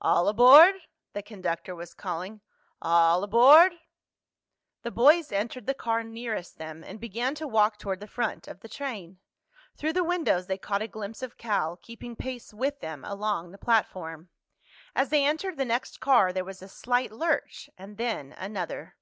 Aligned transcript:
"All 0.00 0.28
aboard!" 0.28 0.76
the 1.12 1.24
conductor 1.24 1.74
was 1.74 1.92
calling. 1.92 2.40
"All 2.80 3.24
aboard!" 3.24 3.72
The 4.82 4.92
boys 4.92 5.32
entered 5.32 5.66
the 5.66 5.74
car 5.74 6.04
nearest 6.04 6.56
them 6.56 6.84
and 6.84 7.00
began 7.00 7.34
to 7.34 7.48
walk 7.48 7.78
toward 7.78 7.98
the 7.98 8.06
front 8.06 8.46
of 8.46 8.60
the 8.60 8.68
train. 8.68 9.18
Through 9.76 9.94
the 9.94 10.04
windows 10.04 10.46
they 10.46 10.56
caught 10.56 10.82
a 10.82 10.86
glimpse 10.86 11.20
of 11.20 11.36
Cal, 11.36 11.78
keeping 11.78 12.14
pace 12.14 12.54
with 12.54 12.78
them 12.78 13.04
along 13.04 13.50
the 13.50 13.58
platform. 13.58 14.28
As 14.94 15.08
they 15.08 15.24
entered 15.26 15.56
the 15.56 15.64
next 15.64 15.98
car 15.98 16.32
there 16.32 16.44
was 16.44 16.62
a 16.62 16.68
slight 16.68 17.10
lurch, 17.10 17.68
and 17.76 17.96
then 17.96 18.34
another. 18.38 18.94